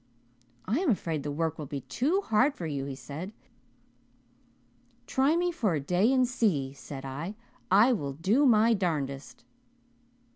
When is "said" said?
2.95-3.33, 6.73-7.05